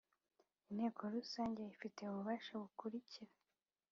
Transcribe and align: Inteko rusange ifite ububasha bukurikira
Inteko 0.69 1.01
rusange 1.15 1.61
ifite 1.73 1.99
ububasha 2.05 2.51
bukurikira 2.61 3.33